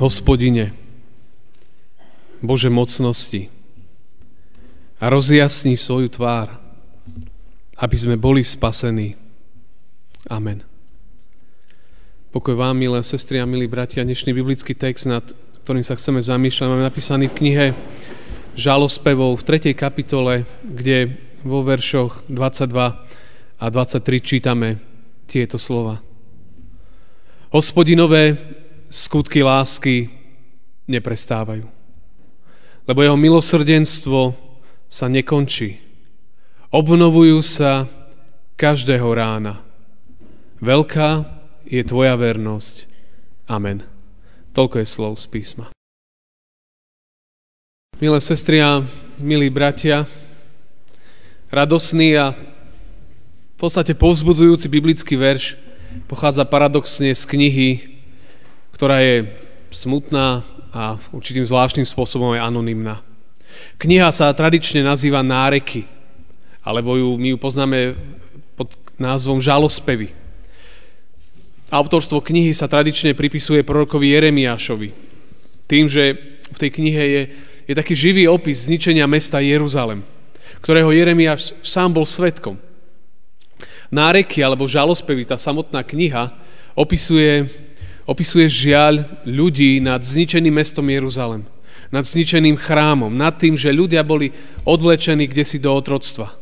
hospodine, 0.00 0.72
Bože 2.40 2.72
mocnosti 2.72 3.52
a 4.96 5.12
rozjasni 5.12 5.76
svoju 5.76 6.08
tvár, 6.08 6.56
aby 7.76 7.96
sme 8.00 8.16
boli 8.16 8.40
spasení. 8.40 9.12
Amen. 10.32 10.64
Pokoj 12.32 12.56
vám, 12.56 12.80
milé 12.80 13.04
sestry 13.04 13.44
a 13.44 13.48
milí 13.48 13.68
bratia, 13.68 14.00
dnešný 14.00 14.32
biblický 14.32 14.72
text, 14.72 15.04
nad 15.04 15.24
ktorým 15.68 15.84
sa 15.84 16.00
chceme 16.00 16.24
zamýšľať, 16.24 16.66
máme 16.68 16.84
napísaný 16.88 17.28
v 17.28 17.36
knihe 17.36 17.66
Žalospevov 18.56 19.36
v 19.36 19.46
3. 19.46 19.76
kapitole, 19.76 20.48
kde 20.64 21.20
vo 21.44 21.60
veršoch 21.60 22.24
22 22.32 23.60
a 23.60 23.64
23 23.68 24.00
čítame 24.24 24.80
tieto 25.28 25.60
slova. 25.60 26.00
Hospodinové 27.52 28.38
skutky 28.90 29.40
lásky 29.46 30.10
neprestávajú. 30.90 31.64
Lebo 32.90 32.98
jeho 33.06 33.14
milosrdenstvo 33.14 34.34
sa 34.90 35.06
nekončí. 35.06 35.78
Obnovujú 36.74 37.38
sa 37.38 37.86
každého 38.58 39.06
rána. 39.14 39.62
Veľká 40.58 41.24
je 41.64 41.80
tvoja 41.86 42.18
vernosť. 42.18 42.90
Amen. 43.46 43.86
Toľko 44.50 44.82
je 44.82 44.86
slov 44.86 45.14
z 45.22 45.26
písma. 45.30 45.70
Milé 48.02 48.18
sestry 48.18 48.58
a 48.58 48.82
milí 49.20 49.52
bratia, 49.52 50.08
radosný 51.52 52.16
a 52.16 52.32
v 52.32 53.56
podstate 53.60 53.92
povzbudzujúci 53.92 54.66
biblický 54.72 55.20
verš 55.20 55.60
pochádza 56.08 56.48
paradoxne 56.48 57.12
z 57.12 57.22
knihy, 57.28 57.99
ktorá 58.80 59.04
je 59.04 59.28
smutná 59.68 60.40
a 60.72 60.96
určitým 61.12 61.44
zvláštnym 61.44 61.84
spôsobom 61.84 62.32
je 62.32 62.40
anonymná. 62.40 63.04
Kniha 63.76 64.08
sa 64.08 64.32
tradične 64.32 64.80
nazýva 64.80 65.20
Náreky, 65.20 65.84
alebo 66.64 66.96
ju, 66.96 67.20
my 67.20 67.28
ju 67.28 67.36
poznáme 67.36 67.92
pod 68.56 68.72
názvom 68.96 69.36
Žalospevy. 69.36 70.16
Autorstvo 71.68 72.24
knihy 72.24 72.56
sa 72.56 72.72
tradične 72.72 73.12
pripisuje 73.12 73.60
prorokovi 73.68 74.16
Jeremiášovi. 74.16 74.96
Tým, 75.68 75.84
že 75.84 76.16
v 76.48 76.56
tej 76.56 76.70
knihe 76.72 77.04
je, 77.04 77.22
je 77.68 77.74
taký 77.76 77.92
živý 77.92 78.32
opis 78.32 78.64
zničenia 78.64 79.04
mesta 79.04 79.44
Jeruzalem, 79.44 80.00
ktorého 80.64 80.88
Jeremiáš 80.88 81.52
sám 81.60 81.92
bol 81.92 82.08
svetkom. 82.08 82.56
Náreky 83.92 84.40
alebo 84.40 84.64
žalospevy, 84.64 85.28
tá 85.28 85.36
samotná 85.36 85.84
kniha, 85.84 86.32
opisuje, 86.72 87.44
opisuje 88.06 88.46
žiaľ 88.48 89.04
ľudí 89.24 89.80
nad 89.80 90.00
zničeným 90.00 90.54
mestom 90.54 90.86
Jeruzalem, 90.88 91.42
nad 91.90 92.04
zničeným 92.06 92.56
chrámom, 92.56 93.10
nad 93.10 93.36
tým, 93.36 93.58
že 93.58 93.74
ľudia 93.74 94.04
boli 94.06 94.32
odvlečení 94.64 95.26
kde 95.26 95.44
do 95.58 95.70
otroctva. 95.74 96.32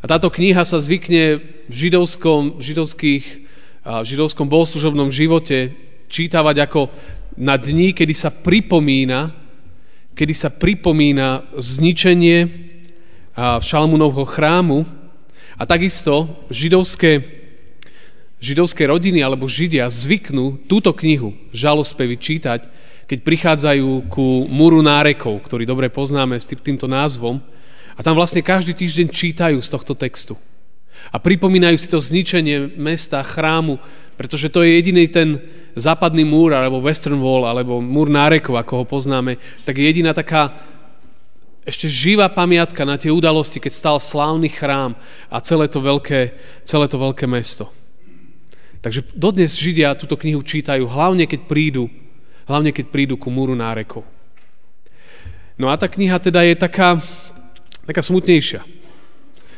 A 0.00 0.04
táto 0.04 0.28
kniha 0.28 0.64
sa 0.64 0.80
zvykne 0.80 1.40
v 1.68 1.74
židovskom, 1.74 2.60
židovských, 2.60 3.24
židovskom 3.84 4.48
bohoslužobnom 4.48 5.08
živote 5.08 5.72
čítavať 6.08 6.56
ako 6.68 6.80
na 7.40 7.56
dní, 7.56 7.96
kedy 7.96 8.14
sa 8.14 8.30
pripomína, 8.30 9.32
kedy 10.12 10.34
sa 10.36 10.52
pripomína 10.52 11.48
zničenie 11.56 12.38
Šalmunovho 13.36 14.22
chrámu, 14.28 14.86
a 15.54 15.62
takisto 15.66 16.44
židovské, 16.50 17.22
židovské 18.44 18.84
rodiny 18.84 19.24
alebo 19.24 19.48
židia 19.48 19.88
zvyknú 19.88 20.68
túto 20.68 20.92
knihu 20.92 21.32
žalospevy 21.56 22.20
čítať, 22.20 22.68
keď 23.08 23.18
prichádzajú 23.24 24.12
ku 24.12 24.44
múru 24.52 24.84
nárekov, 24.84 25.40
ktorý 25.48 25.64
dobre 25.64 25.88
poznáme 25.88 26.36
s 26.36 26.44
týmto 26.44 26.84
názvom. 26.84 27.40
A 27.96 28.00
tam 28.04 28.12
vlastne 28.12 28.44
každý 28.44 28.76
týždeň 28.76 29.08
čítajú 29.08 29.58
z 29.64 29.68
tohto 29.72 29.96
textu. 29.96 30.36
A 31.12 31.16
pripomínajú 31.20 31.76
si 31.80 31.88
to 31.88 32.00
zničenie 32.00 32.76
mesta, 32.76 33.24
chrámu, 33.24 33.80
pretože 34.16 34.52
to 34.52 34.60
je 34.64 34.76
jediný 34.76 35.04
ten 35.08 35.40
západný 35.76 36.24
múr, 36.24 36.54
alebo 36.54 36.84
Western 36.84 37.20
Wall, 37.20 37.44
alebo 37.44 37.80
múr 37.82 38.08
nárekov, 38.08 38.56
ako 38.56 38.82
ho 38.82 38.84
poznáme, 38.86 39.36
tak 39.66 39.78
je 39.78 39.84
jediná 39.84 40.14
taká 40.16 40.54
ešte 41.64 41.88
živá 41.88 42.28
pamiatka 42.28 42.84
na 42.84 43.00
tie 43.00 43.08
udalosti, 43.08 43.56
keď 43.56 43.72
stal 43.72 43.96
slávny 43.96 44.52
chrám 44.52 44.92
a 45.32 45.40
celé 45.40 45.64
to 45.64 45.80
veľké, 45.80 46.36
celé 46.68 46.86
to 46.88 47.00
veľké 47.00 47.24
mesto. 47.24 47.72
Takže 48.84 49.00
dodnes 49.16 49.56
Židia 49.56 49.96
túto 49.96 50.12
knihu 50.20 50.44
čítajú, 50.44 50.84
hlavne 50.84 51.24
keď 51.24 51.48
prídu, 51.48 51.88
hlavne 52.44 52.68
keď 52.68 52.92
prídu 52.92 53.16
ku 53.16 53.32
múru 53.32 53.56
nárekov. 53.56 54.04
No 55.56 55.72
a 55.72 55.80
tá 55.80 55.88
kniha 55.88 56.20
teda 56.20 56.44
je 56.44 56.52
taká, 56.52 57.00
taká 57.88 58.04
smutnejšia. 58.04 58.60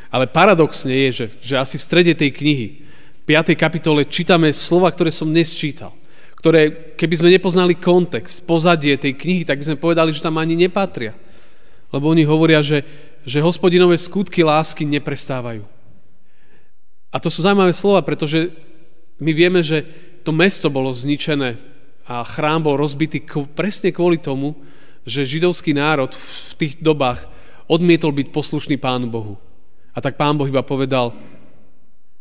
Ale 0.07 0.31
paradoxne 0.31 0.95
je, 0.95 1.09
že, 1.11 1.25
že 1.43 1.55
asi 1.59 1.75
v 1.75 1.83
strede 1.83 2.13
tej 2.15 2.31
knihy, 2.31 2.67
v 2.87 3.23
5. 3.27 3.51
kapitole, 3.59 4.07
čítame 4.07 4.55
slova, 4.55 4.87
ktoré 4.95 5.11
som 5.11 5.27
dnes 5.27 5.51
čítal. 5.51 5.91
Ktoré, 6.39 6.95
keby 6.95 7.15
sme 7.19 7.33
nepoznali 7.35 7.75
kontext, 7.75 8.47
pozadie 8.47 8.95
tej 8.95 9.19
knihy, 9.19 9.43
tak 9.43 9.59
by 9.59 9.67
sme 9.67 9.83
povedali, 9.83 10.15
že 10.15 10.23
tam 10.23 10.39
ani 10.39 10.55
nepatria. 10.55 11.11
Lebo 11.91 12.07
oni 12.07 12.23
hovoria, 12.23 12.63
že, 12.63 12.87
že 13.27 13.43
hospodinové 13.43 13.99
skutky 13.99 14.39
lásky 14.47 14.87
neprestávajú. 14.87 15.67
A 17.11 17.17
to 17.19 17.27
sú 17.27 17.43
zaujímavé 17.43 17.75
slova, 17.75 17.99
pretože 17.99 18.66
my 19.17 19.31
vieme, 19.33 19.65
že 19.65 19.83
to 20.21 20.35
mesto 20.35 20.69
bolo 20.69 20.93
zničené 20.93 21.57
a 22.07 22.23
chrám 22.23 22.63
bol 22.63 22.75
rozbitý 22.79 23.23
presne 23.51 23.91
kvôli 23.91 24.21
tomu, 24.21 24.55
že 25.07 25.27
židovský 25.27 25.75
národ 25.75 26.11
v 26.15 26.53
tých 26.59 26.73
dobách 26.79 27.27
odmietol 27.67 28.15
byť 28.15 28.27
poslušný 28.31 28.75
Pánu 28.79 29.07
Bohu. 29.07 29.35
A 29.95 29.99
tak 29.99 30.15
Pán 30.19 30.35
Boh 30.35 30.47
iba 30.47 30.63
povedal, 30.63 31.15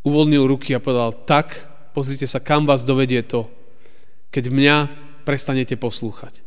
uvoľnil 0.06 0.47
ruky 0.47 0.73
a 0.73 0.83
povedal, 0.83 1.12
tak, 1.27 1.67
pozrite 1.93 2.25
sa, 2.31 2.43
kam 2.43 2.65
vás 2.67 2.87
dovedie 2.87 3.21
to, 3.27 3.51
keď 4.31 4.45
mňa 4.51 4.77
prestanete 5.27 5.75
poslúchať. 5.75 6.47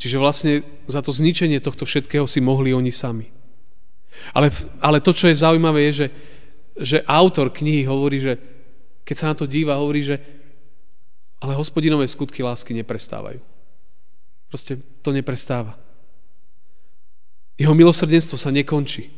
Čiže 0.00 0.16
vlastne 0.16 0.52
za 0.88 1.04
to 1.04 1.12
zničenie 1.12 1.60
tohto 1.60 1.84
všetkého 1.84 2.24
si 2.24 2.40
mohli 2.40 2.72
oni 2.72 2.88
sami. 2.88 3.28
Ale, 4.32 4.48
ale 4.80 5.04
to, 5.04 5.12
čo 5.12 5.28
je 5.28 5.42
zaujímavé, 5.42 5.90
je, 5.90 5.92
že, 5.92 6.06
že 6.78 7.02
autor 7.06 7.50
knihy 7.50 7.88
hovorí, 7.88 8.20
že 8.22 8.38
keď 9.02 9.16
sa 9.16 9.28
na 9.32 9.34
to 9.34 9.48
díva, 9.48 9.80
hovorí, 9.80 10.06
že 10.06 10.16
ale 11.40 11.56
hospodinové 11.56 12.04
skutky 12.04 12.44
lásky 12.44 12.76
neprestávajú. 12.76 13.40
Proste 14.52 14.76
to 15.00 15.10
neprestáva. 15.10 15.78
Jeho 17.56 17.72
milosrdenstvo 17.72 18.36
sa 18.36 18.52
nekončí. 18.52 19.08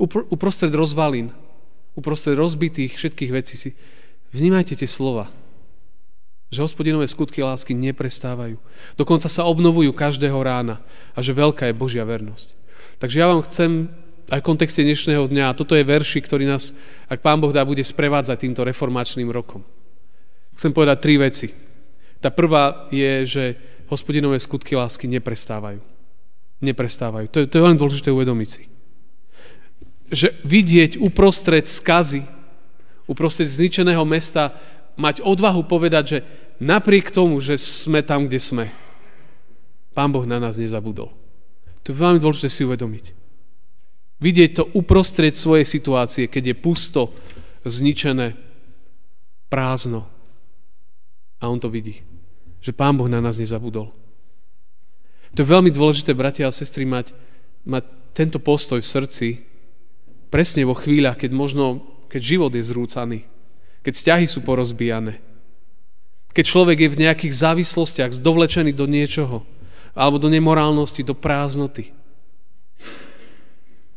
Upr- 0.00 0.24
uprostred 0.28 0.72
rozvalín, 0.72 1.32
uprostred 1.96 2.36
rozbitých 2.36 2.96
všetkých 2.96 3.30
vecí 3.32 3.56
si 3.56 3.70
vnímajte 4.32 4.76
tie 4.76 4.88
slova. 4.88 5.28
Že 6.52 6.64
hospodinové 6.70 7.08
skutky 7.08 7.42
lásky 7.42 7.74
neprestávajú. 7.74 8.56
Dokonca 8.96 9.26
sa 9.26 9.48
obnovujú 9.48 9.92
každého 9.92 10.36
rána 10.40 10.80
a 11.12 11.18
že 11.20 11.36
veľká 11.36 11.68
je 11.68 11.74
Božia 11.76 12.06
vernosť. 12.06 12.54
Takže 13.02 13.16
ja 13.20 13.26
vám 13.28 13.44
chcem 13.44 13.90
aj 14.26 14.42
v 14.42 14.48
kontexte 14.48 14.82
dnešného 14.82 15.30
dňa, 15.30 15.44
a 15.50 15.56
toto 15.56 15.78
je 15.78 15.86
verši, 15.86 16.18
ktorý 16.18 16.50
nás, 16.50 16.74
ak 17.06 17.22
Pán 17.22 17.38
Boh 17.38 17.54
dá, 17.54 17.62
bude 17.62 17.82
sprevádzať 17.82 18.36
týmto 18.42 18.66
reformačným 18.66 19.30
rokom. 19.30 19.62
Chcem 20.58 20.74
povedať 20.74 20.98
tri 20.98 21.14
veci. 21.20 21.48
Tá 22.18 22.32
prvá 22.34 22.90
je, 22.90 23.12
že 23.28 23.44
hospodinové 23.86 24.40
skutky 24.42 24.74
lásky 24.74 25.06
neprestávajú. 25.06 25.78
Neprestávajú. 26.58 27.26
To 27.30 27.38
je, 27.42 27.46
to 27.46 27.54
je 27.60 27.66
len 27.68 27.76
dôležité 27.78 28.08
uvedomiť 28.10 28.48
si. 28.48 28.62
Že 30.10 30.28
vidieť 30.42 30.92
uprostred 30.98 31.68
skazy, 31.68 32.24
uprostred 33.06 33.46
zničeného 33.46 34.02
mesta 34.02 34.50
mať 34.96 35.22
odvahu 35.22 35.68
povedať, 35.68 36.04
že 36.08 36.18
napriek 36.58 37.12
tomu, 37.12 37.38
že 37.38 37.60
sme 37.60 38.00
tam, 38.02 38.26
kde 38.26 38.40
sme, 38.40 38.66
Pán 39.92 40.10
Boh 40.10 40.24
na 40.24 40.36
nás 40.36 40.58
nezabudol. 40.58 41.12
To 41.84 41.86
je 41.92 41.96
veľmi 41.96 42.18
dôležité 42.18 42.48
si 42.50 42.66
uvedomiť. 42.66 43.25
Vidieť 44.16 44.50
to 44.56 44.64
uprostred 44.72 45.36
svojej 45.36 45.68
situácie, 45.68 46.24
keď 46.26 46.52
je 46.52 46.56
pusto, 46.56 47.00
zničené. 47.66 48.36
prázdno. 49.46 50.08
A 51.38 51.46
on 51.46 51.62
to 51.62 51.70
vidí, 51.70 52.02
že 52.58 52.74
Pán 52.74 52.98
Boh 52.98 53.06
na 53.06 53.22
nás 53.22 53.38
nezabudol. 53.38 53.94
To 55.36 55.38
je 55.38 55.46
veľmi 55.46 55.70
dôležité, 55.70 56.16
bratia 56.16 56.48
a 56.48 56.54
sestry, 56.54 56.88
mať, 56.88 57.12
mať 57.62 57.84
tento 58.16 58.40
postoj 58.40 58.80
v 58.80 58.88
srdci 58.88 59.28
presne 60.32 60.66
vo 60.66 60.74
chvíľach, 60.74 61.20
keď 61.20 61.30
možno, 61.30 61.84
keď 62.08 62.20
život 62.24 62.52
je 62.56 62.64
zrúcaný, 62.64 63.18
keď 63.84 63.92
vzťahy 63.94 64.26
sú 64.26 64.42
porozbijané, 64.42 65.20
keď 66.34 66.44
človek 66.44 66.78
je 66.84 66.92
v 66.92 67.00
nejakých 67.06 67.32
závislostiach 67.32 68.16
zdovlečený 68.18 68.72
do 68.74 68.84
niečoho, 68.90 69.46
alebo 69.96 70.20
do 70.20 70.28
nemorálnosti, 70.28 71.00
do 71.00 71.16
prázdnoty. 71.16 71.96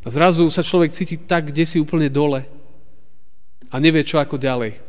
Zrazu 0.09 0.49
sa 0.49 0.65
človek 0.65 0.91
cíti 0.91 1.15
tak, 1.15 1.53
kde 1.53 1.63
si 1.69 1.77
úplne 1.77 2.09
dole 2.09 2.43
a 3.69 3.75
nevie, 3.77 4.01
čo 4.01 4.17
ako 4.17 4.41
ďalej. 4.41 4.81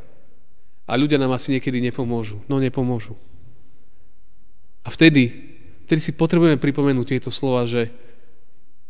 A 0.88 0.96
ľudia 0.96 1.20
nám 1.20 1.36
asi 1.36 1.54
niekedy 1.54 1.78
nepomôžu. 1.78 2.42
No 2.50 2.58
nepomôžu. 2.58 3.14
A 4.82 4.88
vtedy, 4.88 5.30
vtedy 5.86 6.00
si 6.00 6.16
potrebujeme 6.16 6.56
pripomenúť 6.56 7.06
tieto 7.14 7.30
slova, 7.30 7.68
že, 7.68 7.92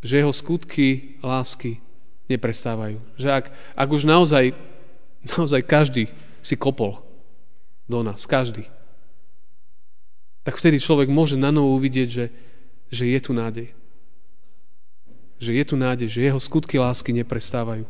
že 0.00 0.22
jeho 0.22 0.30
skutky 0.30 1.18
lásky 1.20 1.82
neprestávajú. 2.30 3.02
Že 3.18 3.28
ak, 3.34 3.44
ak 3.74 3.88
už 3.90 4.06
naozaj, 4.06 4.54
naozaj 5.34 5.66
každý 5.66 6.08
si 6.40 6.54
kopol 6.54 7.02
do 7.90 8.06
nás, 8.06 8.22
každý, 8.24 8.70
tak 10.46 10.56
vtedy 10.56 10.80
človek 10.80 11.10
môže 11.10 11.36
na 11.36 11.52
novo 11.52 11.76
uvidieť, 11.76 12.08
že, 12.08 12.26
že 12.88 13.04
je 13.10 13.18
tu 13.20 13.34
nádej. 13.34 13.74
Že 15.40 15.50
je 15.56 15.64
tu 15.64 15.74
nádej, 15.80 16.08
že 16.12 16.28
jeho 16.28 16.36
skutky 16.36 16.76
lásky 16.76 17.16
neprestávajú. 17.16 17.88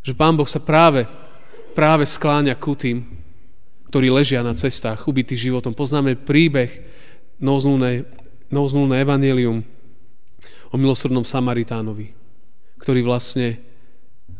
Že 0.00 0.12
Pán 0.16 0.34
Boh 0.34 0.48
sa 0.48 0.60
práve, 0.60 1.04
práve 1.76 2.08
skláňa 2.08 2.56
ku 2.56 2.72
tým, 2.72 3.04
ktorí 3.92 4.08
ležia 4.08 4.40
na 4.40 4.56
cestách, 4.56 5.04
ubitý 5.06 5.36
životom. 5.36 5.76
Poznáme 5.76 6.16
príbeh 6.16 6.82
novozlúne 7.38 8.96
evanelium 8.98 9.62
o 10.72 10.76
milosrdnom 10.80 11.22
Samaritánovi, 11.22 12.10
ktorý 12.82 13.06
vlastne 13.06 13.60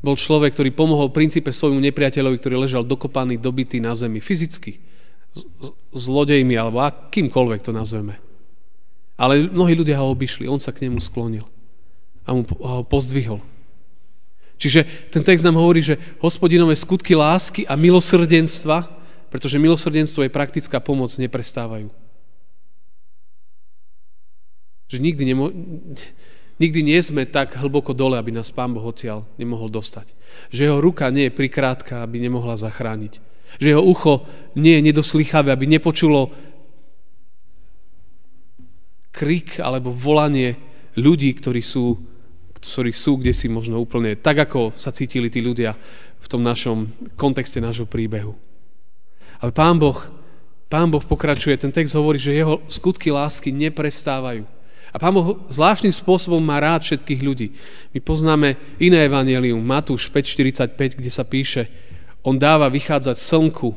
bol 0.03 0.19
človek, 0.19 0.53
ktorý 0.59 0.75
pomohol 0.75 1.15
princípe 1.15 1.55
svojmu 1.55 1.81
nepriateľovi, 1.81 2.37
ktorý 2.41 2.67
ležal 2.67 2.83
dokopaný, 2.83 3.39
dobitý 3.39 3.79
na 3.79 3.95
zemi 3.95 4.19
fyzicky 4.19 4.81
zlodejmi, 5.95 6.55
alebo 6.59 6.83
akýmkoľvek 6.83 7.61
to 7.65 7.73
nazveme. 7.73 8.19
Ale 9.15 9.47
mnohí 9.47 9.79
ľudia 9.79 10.03
ho 10.03 10.11
obišli, 10.11 10.51
on 10.51 10.59
sa 10.59 10.75
k 10.75 10.87
nemu 10.87 10.99
sklonil 10.99 11.47
a 12.25 12.35
mu 12.35 12.43
ho 12.43 12.83
pozdvihol. 12.83 13.39
Čiže 14.59 14.87
ten 15.13 15.23
text 15.23 15.45
nám 15.45 15.61
hovorí, 15.61 15.85
že 15.85 16.01
hospodinové 16.23 16.75
skutky 16.79 17.13
lásky 17.13 17.69
a 17.69 17.77
milosrdenstva, 17.77 18.87
pretože 19.29 19.61
milosrdenstvo 19.61 20.25
je 20.25 20.33
praktická 20.33 20.79
pomoc, 20.81 21.11
neprestávajú. 21.15 21.91
Že 24.89 24.99
nikdy, 25.03 25.23
nemo, 25.27 25.51
nikdy 26.63 26.81
nie 26.87 27.01
sme 27.03 27.27
tak 27.27 27.59
hlboko 27.59 27.93
dole, 27.93 28.15
aby 28.15 28.31
nás 28.31 28.55
Pán 28.55 28.73
Boh 28.73 28.85
odtiaľ 28.87 29.27
nemohol 29.37 29.69
dostať. 29.69 30.15
Že 30.55 30.71
jeho 30.71 30.79
ruka 30.79 31.11
nie 31.11 31.29
je 31.29 31.37
prikrátka, 31.37 32.01
aby 32.03 32.23
nemohla 32.23 32.55
zachrániť 32.57 33.35
že 33.59 33.75
jeho 33.75 33.83
ucho 33.83 34.27
nie 34.59 34.79
je 34.79 34.87
nedoslychavé, 34.91 35.55
aby 35.55 35.67
nepočulo 35.67 36.35
krik 39.15 39.63
alebo 39.63 39.95
volanie 39.95 40.59
ľudí, 40.99 41.31
ktorí 41.39 41.63
sú, 41.63 41.95
ktorí 42.59 42.91
sú 42.91 43.23
kde 43.23 43.31
si 43.31 43.47
možno 43.47 43.79
úplne 43.79 44.19
tak, 44.19 44.51
ako 44.51 44.75
sa 44.75 44.91
cítili 44.91 45.31
tí 45.31 45.39
ľudia 45.39 45.79
v 46.19 46.27
tom 46.27 46.43
našom 46.43 46.91
kontexte 47.15 47.63
nášho 47.63 47.87
príbehu. 47.87 48.35
Ale 49.39 49.55
Pán 49.55 49.79
Boh, 49.79 49.99
Pán 50.67 50.91
Boh 50.91 51.05
pokračuje, 51.05 51.55
ten 51.55 51.71
text 51.71 51.95
hovorí, 51.95 52.19
že 52.19 52.35
jeho 52.35 52.65
skutky 52.67 53.15
lásky 53.15 53.55
neprestávajú. 53.55 54.43
A 54.95 54.97
Pán 54.97 55.15
Boh 55.15 55.43
zvláštnym 55.51 55.95
spôsobom 55.95 56.43
má 56.43 56.59
rád 56.63 56.87
všetkých 56.87 57.21
ľudí. 57.23 57.55
My 57.95 57.99
poznáme 58.03 58.59
iné 58.79 59.07
evangelium, 59.07 59.61
Matúš 59.61 60.11
5.45, 60.11 60.99
kde 60.99 61.11
sa 61.11 61.27
píše, 61.27 61.71
on 62.25 62.41
dáva 62.41 62.73
vychádzať 62.73 63.21
slnku 63.21 63.77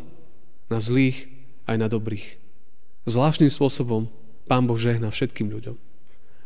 na 0.72 0.80
zlých 0.80 1.28
aj 1.68 1.76
na 1.76 1.88
dobrých. 1.92 2.40
Zvláštnym 3.10 3.52
spôsobom 3.52 4.08
Pán 4.48 4.66
Boh 4.66 4.80
žehná 4.80 5.12
všetkým 5.12 5.52
ľuďom. 5.52 5.76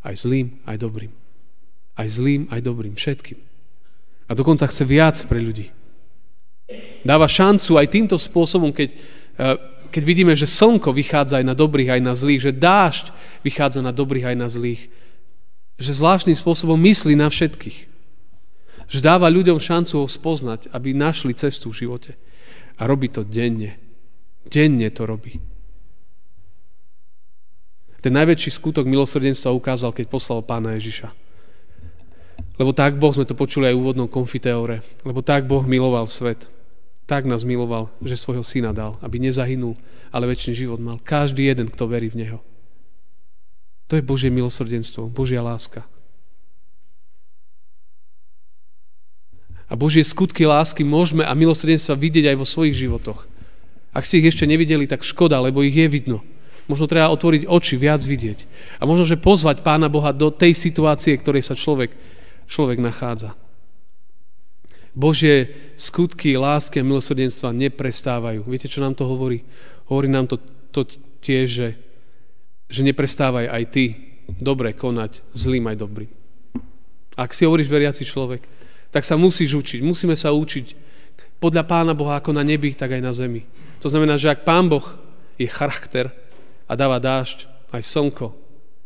Aj 0.01 0.15
zlým, 0.18 0.57
aj 0.65 0.77
dobrým. 0.81 1.13
Aj 1.95 2.07
zlým, 2.09 2.50
aj 2.50 2.62
dobrým. 2.65 2.98
Všetkým. 2.98 3.39
A 4.25 4.31
dokonca 4.33 4.65
chce 4.65 4.83
viac 4.83 5.18
pre 5.30 5.38
ľudí. 5.38 5.69
Dáva 7.06 7.30
šancu 7.30 7.77
aj 7.77 7.88
týmto 7.92 8.18
spôsobom, 8.18 8.74
keď, 8.74 8.95
eh, 8.95 9.56
keď 9.92 10.03
vidíme, 10.07 10.33
že 10.33 10.50
slnko 10.50 10.89
vychádza 10.95 11.44
aj 11.44 11.45
na 11.45 11.56
dobrých, 11.56 12.00
aj 12.00 12.01
na 12.01 12.13
zlých, 12.18 12.50
že 12.50 12.51
dážď 12.56 13.06
vychádza 13.45 13.86
na 13.86 13.94
dobrých, 13.94 14.33
aj 14.33 14.38
na 14.39 14.47
zlých, 14.50 14.89
že 15.77 15.94
zvláštnym 15.94 16.38
spôsobom 16.38 16.80
myslí 16.80 17.13
na 17.13 17.27
všetkých 17.27 17.92
že 18.92 19.00
dáva 19.00 19.31
ľuďom 19.31 19.56
šancu 19.56 20.04
ho 20.04 20.07
spoznať, 20.07 20.68
aby 20.75 20.92
našli 20.92 21.31
cestu 21.31 21.71
v 21.71 21.88
živote. 21.88 22.19
A 22.75 22.83
robí 22.83 23.07
to 23.07 23.24
denne. 23.24 23.80
Denne 24.44 24.92
to 24.92 25.07
robí. 25.07 25.39
Ten 28.01 28.18
najväčší 28.18 28.50
skutok 28.50 28.89
milosrdenstva 28.89 29.53
ukázal, 29.53 29.94
keď 29.94 30.09
poslal 30.09 30.42
pána 30.42 30.74
Ježiša. 30.74 31.13
Lebo 32.57 32.74
tak 32.74 32.98
Boh, 32.98 33.13
sme 33.13 33.30
to 33.30 33.38
počuli 33.38 33.69
aj 33.69 33.77
v 33.77 33.81
úvodnom 33.81 34.09
konfiteore, 34.09 34.81
lebo 35.06 35.21
tak 35.21 35.45
Boh 35.45 35.62
miloval 35.62 36.09
svet. 36.09 36.50
Tak 37.06 37.30
nás 37.30 37.45
miloval, 37.45 37.94
že 38.01 38.18
svojho 38.18 38.42
syna 38.42 38.74
dal, 38.74 38.98
aby 39.06 39.21
nezahynul, 39.21 39.77
ale 40.09 40.30
väčší 40.30 40.53
život 40.57 40.81
mal. 40.81 40.98
Každý 41.01 41.45
jeden, 41.45 41.69
kto 41.69 41.86
verí 41.86 42.09
v 42.09 42.25
Neho. 42.25 42.39
To 43.89 44.00
je 44.00 44.04
Božie 44.06 44.33
milosrdenstvo, 44.33 45.12
Božia 45.12 45.44
láska. 45.44 45.86
A 49.71 49.75
Božie 49.80 50.04
skutky 50.04 50.44
lásky 50.44 50.83
môžeme 50.83 51.24
a 51.24 51.31
milosrdenstva 51.31 51.95
vidieť 51.95 52.33
aj 52.33 52.38
vo 52.39 52.47
svojich 52.47 52.75
životoch. 52.75 53.24
Ak 53.92 54.07
ste 54.07 54.19
ich 54.24 54.31
ešte 54.31 54.47
nevideli, 54.47 54.88
tak 54.88 55.04
škoda, 55.04 55.39
lebo 55.39 55.63
ich 55.63 55.75
je 55.75 55.88
vidno. 55.88 56.24
Možno 56.69 56.85
treba 56.85 57.13
otvoriť 57.13 57.49
oči, 57.49 57.75
viac 57.77 58.01
vidieť. 58.06 58.45
A 58.77 58.85
možno, 58.85 59.06
že 59.06 59.19
pozvať 59.19 59.65
Pána 59.65 59.89
Boha 59.89 60.13
do 60.13 60.30
tej 60.30 60.53
situácie, 60.53 61.18
ktorej 61.18 61.45
sa 61.45 61.57
človek, 61.57 61.94
človek 62.45 62.77
nachádza. 62.77 63.33
Božie 64.91 65.51
skutky, 65.80 66.35
lásky 66.35 66.83
a 66.83 66.87
milosrdenstva 66.87 67.56
neprestávajú. 67.56 68.44
Viete, 68.44 68.68
čo 68.68 68.83
nám 68.83 68.94
to 68.94 69.07
hovorí? 69.07 69.47
Hovorí 69.87 70.11
nám 70.11 70.27
to, 70.27 70.35
to 70.75 70.83
tiež, 71.23 71.47
že, 71.47 71.69
že 72.68 72.81
neprestávaj 72.83 73.47
aj 73.47 73.63
ty 73.71 73.85
dobre 74.27 74.75
konať, 74.75 75.23
zlým 75.31 75.71
aj 75.71 75.77
dobrým. 75.80 76.11
Ak 77.15 77.35
si 77.35 77.47
hovoríš 77.47 77.71
veriaci 77.71 78.03
človek, 78.03 78.44
tak 78.91 79.07
sa 79.07 79.15
musíš 79.15 79.56
učiť. 79.56 79.80
Musíme 79.80 80.15
sa 80.19 80.35
učiť 80.35 80.91
podľa 81.39 81.63
Pána 81.65 81.95
Boha 81.95 82.19
ako 82.19 82.35
na 82.35 82.44
nebi, 82.44 82.75
tak 82.75 82.91
aj 82.91 83.01
na 83.01 83.15
zemi. 83.15 83.47
To 83.81 83.87
znamená, 83.87 84.19
že 84.19 84.30
ak 84.30 84.44
Pán 84.45 84.68
Boh 84.68 84.83
je 85.39 85.47
charakter 85.49 86.11
a 86.71 86.73
dáva 86.80 87.04
dážď 87.04 87.51
aj 87.75 87.83
slnko 87.83 88.31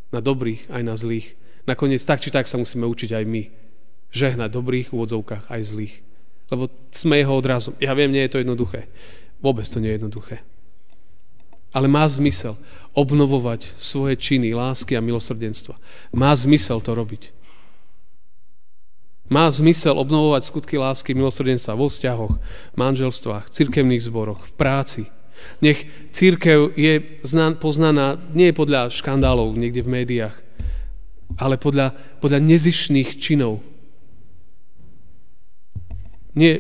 na 0.10 0.18
dobrých, 0.18 0.66
aj 0.74 0.82
na 0.82 0.98
zlých, 0.98 1.38
nakoniec 1.70 2.02
tak 2.02 2.18
či 2.18 2.34
tak 2.34 2.50
sa 2.50 2.58
musíme 2.58 2.90
učiť 2.90 3.14
aj 3.14 3.26
my. 3.30 3.44
Žehnať 4.10 4.50
dobrých 4.50 4.90
v 4.90 4.96
úvodzovkách 4.98 5.54
aj 5.54 5.62
zlých. 5.62 5.96
Lebo 6.50 6.66
sme 6.90 7.22
jeho 7.22 7.38
odrazom. 7.38 7.78
Ja 7.78 7.94
viem, 7.94 8.10
nie 8.10 8.26
je 8.26 8.34
to 8.34 8.42
jednoduché. 8.42 8.90
Vôbec 9.38 9.70
to 9.70 9.78
nie 9.78 9.94
je 9.94 9.98
jednoduché. 10.02 10.42
Ale 11.76 11.86
má 11.86 12.08
zmysel 12.10 12.58
obnovovať 12.96 13.76
svoje 13.76 14.16
činy, 14.16 14.56
lásky 14.56 14.96
a 14.96 15.04
milosrdenstva. 15.04 15.76
Má 16.16 16.32
zmysel 16.34 16.80
to 16.80 16.96
robiť. 16.96 17.36
Má 19.28 19.50
zmysel 19.50 19.98
obnovovať 19.98 20.48
skutky 20.48 20.78
lásky, 20.78 21.18
milosrdenstva 21.18 21.76
vo 21.76 21.90
vzťahoch, 21.90 22.38
manželstvách, 22.78 23.50
cirkevných 23.50 24.06
zboroch, 24.06 24.42
v 24.48 24.54
práci. 24.54 25.04
Nech 25.64 25.88
církev 26.12 26.74
je 26.76 27.00
poznaná 27.60 28.20
nie 28.36 28.52
podľa 28.52 28.92
škandálov 28.92 29.56
niekde 29.56 29.86
v 29.86 29.94
médiách, 30.02 30.36
ale 31.40 31.56
podľa, 31.56 31.96
podľa 32.20 32.40
nezišných 32.44 33.16
činov. 33.16 33.64
Nie, 36.36 36.60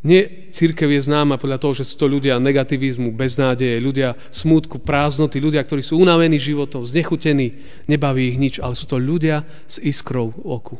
nie 0.00 0.48
církev 0.48 0.88
je 0.88 1.04
známa 1.04 1.36
podľa 1.36 1.60
toho, 1.60 1.76
že 1.76 1.84
sú 1.84 2.00
to 2.00 2.08
ľudia 2.08 2.40
negativizmu, 2.40 3.12
beznádeje, 3.12 3.76
ľudia 3.84 4.16
smútku, 4.32 4.80
prázdnoty, 4.80 5.36
ľudia, 5.36 5.60
ktorí 5.60 5.84
sú 5.84 6.00
unavení 6.00 6.40
životom, 6.40 6.88
znechutení, 6.88 7.60
nebaví 7.84 8.32
ich 8.32 8.40
nič, 8.40 8.54
ale 8.56 8.72
sú 8.72 8.88
to 8.88 8.96
ľudia 8.96 9.44
s 9.68 9.76
iskrou 9.76 10.32
v 10.32 10.40
oku 10.44 10.76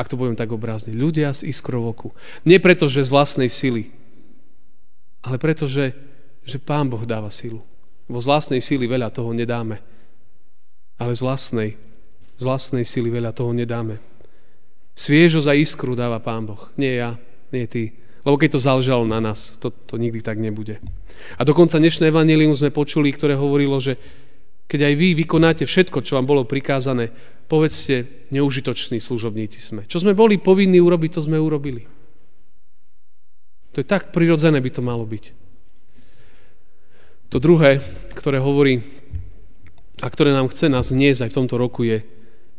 ak 0.00 0.08
to 0.08 0.16
poviem 0.16 0.32
tak 0.32 0.48
obrazne. 0.48 0.96
Ľudia 0.96 1.36
z 1.36 1.52
iskrou 1.52 1.84
oku. 1.92 2.16
Nie 2.48 2.56
preto, 2.56 2.88
že 2.88 3.04
z 3.04 3.12
vlastnej 3.12 3.52
sily, 3.52 3.92
ale 5.24 5.36
preto, 5.36 5.68
že, 5.68 5.92
že 6.44 6.56
Pán 6.60 6.88
Boh 6.88 7.04
dáva 7.04 7.28
silu. 7.28 7.60
Vo 8.10 8.18
z 8.18 8.26
vlastnej 8.26 8.60
sily 8.64 8.90
veľa 8.90 9.12
toho 9.12 9.30
nedáme. 9.30 9.78
Ale 10.98 11.12
z 11.14 11.20
vlastnej, 11.22 11.70
z 12.36 12.42
vlastnej 12.42 12.84
sily 12.84 13.08
veľa 13.12 13.30
toho 13.36 13.54
nedáme. 13.54 14.00
Sviežo 14.96 15.40
za 15.40 15.54
iskru 15.54 15.94
dáva 15.94 16.18
Pán 16.18 16.48
Boh. 16.48 16.72
Nie 16.74 17.00
ja, 17.00 17.10
nie 17.52 17.64
ty. 17.70 17.94
Lebo 18.20 18.36
keď 18.36 18.56
to 18.56 18.66
záležalo 18.66 19.04
na 19.08 19.20
nás, 19.20 19.56
to, 19.56 19.72
to 19.72 19.96
nikdy 19.96 20.20
tak 20.20 20.36
nebude. 20.36 20.76
A 21.40 21.42
dokonca 21.44 21.80
dnešné 21.80 22.12
evanelium 22.12 22.52
sme 22.52 22.72
počuli, 22.72 23.12
ktoré 23.12 23.36
hovorilo, 23.36 23.80
že 23.80 23.96
keď 24.70 24.92
aj 24.92 24.94
vy 24.94 25.08
vykonáte 25.24 25.64
všetko, 25.66 26.04
čo 26.04 26.14
vám 26.20 26.28
bolo 26.28 26.46
prikázané, 26.46 27.10
povedzte, 27.50 28.28
neužitoční 28.30 29.02
služobníci 29.02 29.58
sme. 29.58 29.82
Čo 29.88 30.04
sme 30.04 30.14
boli 30.14 30.38
povinní 30.38 30.78
urobiť, 30.78 31.18
to 31.18 31.20
sme 31.26 31.40
urobili. 31.40 31.88
To 33.74 33.76
je 33.78 33.86
tak 33.86 34.10
prirodzené 34.10 34.58
by 34.58 34.70
to 34.70 34.82
malo 34.82 35.06
byť. 35.06 35.24
To 37.30 37.38
druhé, 37.38 37.78
ktoré 38.18 38.42
hovorí 38.42 38.82
a 40.02 40.06
ktoré 40.10 40.34
nám 40.34 40.50
chce 40.50 40.66
nás 40.66 40.90
zniesť 40.90 41.26
aj 41.26 41.30
v 41.30 41.38
tomto 41.38 41.54
roku 41.54 41.86
je, 41.86 42.02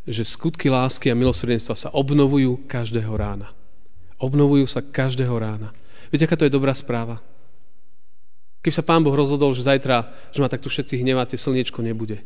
že 0.08 0.24
skutky 0.24 0.72
lásky 0.72 1.12
a 1.12 1.20
milosrdenstva 1.20 1.76
sa 1.76 1.92
obnovujú 1.92 2.64
každého 2.72 3.12
rána. 3.12 3.52
Obnovujú 4.22 4.64
sa 4.70 4.80
každého 4.80 5.34
rána. 5.36 5.76
Viete, 6.08 6.24
aká 6.24 6.40
to 6.40 6.48
je 6.48 6.54
dobrá 6.54 6.72
správa? 6.72 7.20
Keď 8.62 8.72
sa 8.72 8.86
Pán 8.86 9.02
Boh 9.02 9.14
rozhodol, 9.14 9.52
že 9.58 9.66
zajtra, 9.66 10.08
že 10.32 10.40
ma 10.40 10.48
takto 10.48 10.70
všetci 10.70 11.02
hneváte, 11.02 11.36
slniečko 11.36 11.82
nebude. 11.82 12.22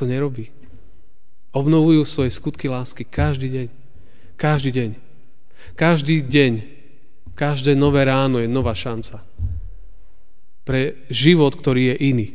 To 0.00 0.08
nerobí. 0.08 0.50
Obnovujú 1.52 2.04
svoje 2.04 2.32
skutky 2.32 2.68
lásky 2.68 3.04
každý 3.04 3.48
deň. 3.48 3.68
Každý 4.36 4.70
deň. 4.72 5.05
Každý 5.74 6.22
deň. 6.22 6.52
Každé 7.36 7.74
nové 7.76 8.06
ráno 8.06 8.38
je 8.38 8.48
nová 8.48 8.72
šanca. 8.72 9.20
Pre 10.62 10.80
život, 11.10 11.52
ktorý 11.58 11.94
je 11.94 11.96
iný. 12.14 12.28